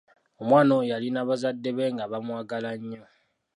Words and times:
Omwana 0.41 0.71
oyo 0.79 0.89
yalina 0.91 1.27
bazadde 1.29 1.69
be 1.77 1.85
nga 1.93 2.05
bamwagala 2.11 2.71
nnyo. 2.79 3.01